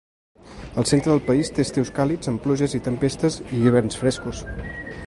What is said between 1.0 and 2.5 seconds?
del país té estius càlids amb